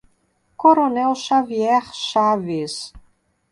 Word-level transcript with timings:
Coronel 0.57 1.13
Xavier 1.13 1.83
Chaves 1.93 2.91